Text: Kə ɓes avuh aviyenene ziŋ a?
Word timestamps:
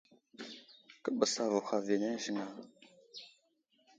Kə 1.03 1.09
ɓes 1.17 1.33
avuh 1.43 1.69
aviyenene 1.77 2.17
ziŋ 2.23 2.37
a? 2.43 2.47